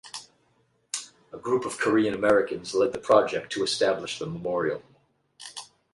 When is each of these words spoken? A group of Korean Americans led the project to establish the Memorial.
A 1.31 1.37
group 1.37 1.63
of 1.63 1.77
Korean 1.77 2.15
Americans 2.15 2.73
led 2.73 2.91
the 2.91 2.97
project 2.97 3.51
to 3.51 3.63
establish 3.63 4.17
the 4.17 4.25
Memorial. 4.25 4.81